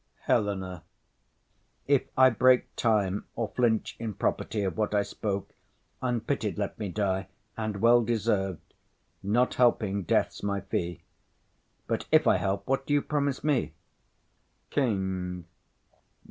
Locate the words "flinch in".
3.49-4.15